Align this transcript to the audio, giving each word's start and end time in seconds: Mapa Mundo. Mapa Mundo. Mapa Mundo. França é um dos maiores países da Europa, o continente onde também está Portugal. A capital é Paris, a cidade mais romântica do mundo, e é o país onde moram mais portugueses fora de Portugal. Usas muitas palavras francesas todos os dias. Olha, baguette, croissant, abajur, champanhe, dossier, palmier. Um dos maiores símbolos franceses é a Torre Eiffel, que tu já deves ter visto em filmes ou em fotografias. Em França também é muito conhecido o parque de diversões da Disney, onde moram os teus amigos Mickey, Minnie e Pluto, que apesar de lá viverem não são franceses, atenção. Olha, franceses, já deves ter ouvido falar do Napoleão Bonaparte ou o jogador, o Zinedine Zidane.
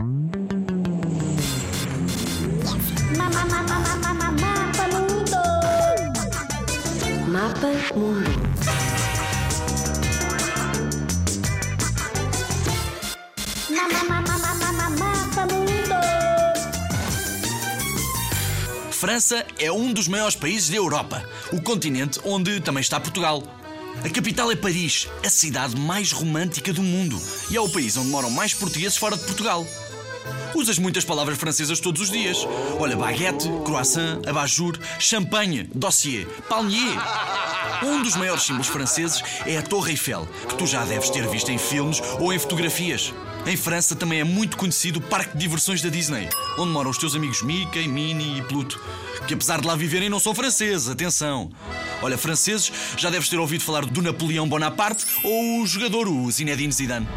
Mapa 0.00 0.38
Mundo. 0.38 0.58
Mapa 3.16 4.86
Mundo. 4.86 5.36
Mapa 14.98 15.46
Mundo. 15.46 15.94
França 18.92 19.44
é 19.58 19.72
um 19.72 19.92
dos 19.92 20.06
maiores 20.06 20.36
países 20.36 20.68
da 20.68 20.76
Europa, 20.76 21.28
o 21.52 21.60
continente 21.60 22.20
onde 22.24 22.60
também 22.60 22.80
está 22.80 23.00
Portugal. 23.00 23.42
A 24.04 24.08
capital 24.10 24.52
é 24.52 24.56
Paris, 24.56 25.08
a 25.26 25.30
cidade 25.30 25.76
mais 25.76 26.12
romântica 26.12 26.72
do 26.72 26.82
mundo, 26.84 27.20
e 27.50 27.56
é 27.56 27.60
o 27.60 27.68
país 27.68 27.96
onde 27.96 28.08
moram 28.08 28.30
mais 28.30 28.54
portugueses 28.54 28.96
fora 28.96 29.16
de 29.16 29.24
Portugal. 29.24 29.66
Usas 30.54 30.78
muitas 30.78 31.04
palavras 31.04 31.38
francesas 31.38 31.80
todos 31.80 32.02
os 32.02 32.10
dias. 32.10 32.46
Olha, 32.78 32.96
baguette, 32.96 33.48
croissant, 33.64 34.20
abajur, 34.26 34.78
champanhe, 34.98 35.68
dossier, 35.74 36.26
palmier. 36.48 36.98
Um 37.82 38.02
dos 38.02 38.16
maiores 38.16 38.42
símbolos 38.42 38.66
franceses 38.68 39.22
é 39.46 39.56
a 39.56 39.62
Torre 39.62 39.92
Eiffel, 39.92 40.28
que 40.48 40.54
tu 40.56 40.66
já 40.66 40.84
deves 40.84 41.10
ter 41.10 41.26
visto 41.28 41.50
em 41.50 41.58
filmes 41.58 42.00
ou 42.18 42.32
em 42.32 42.38
fotografias. 42.38 43.12
Em 43.46 43.56
França 43.56 43.94
também 43.94 44.20
é 44.20 44.24
muito 44.24 44.56
conhecido 44.56 44.98
o 44.98 45.02
parque 45.02 45.32
de 45.32 45.38
diversões 45.38 45.80
da 45.80 45.88
Disney, 45.88 46.28
onde 46.58 46.72
moram 46.72 46.90
os 46.90 46.98
teus 46.98 47.14
amigos 47.14 47.42
Mickey, 47.42 47.86
Minnie 47.86 48.38
e 48.38 48.42
Pluto, 48.42 48.80
que 49.26 49.34
apesar 49.34 49.60
de 49.60 49.66
lá 49.66 49.76
viverem 49.76 50.10
não 50.10 50.18
são 50.18 50.34
franceses, 50.34 50.88
atenção. 50.88 51.50
Olha, 52.02 52.18
franceses, 52.18 52.70
já 52.96 53.10
deves 53.10 53.28
ter 53.28 53.38
ouvido 53.38 53.64
falar 53.64 53.86
do 53.86 54.02
Napoleão 54.02 54.48
Bonaparte 54.48 55.06
ou 55.22 55.62
o 55.62 55.66
jogador, 55.66 56.08
o 56.08 56.30
Zinedine 56.30 56.72
Zidane. 56.72 57.08